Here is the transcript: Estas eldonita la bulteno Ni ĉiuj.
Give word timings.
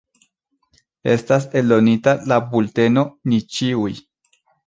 Estas 1.15 1.45
eldonita 1.61 2.15
la 2.33 2.39
bulteno 2.55 3.05
Ni 3.33 3.39
ĉiuj. 3.59 3.93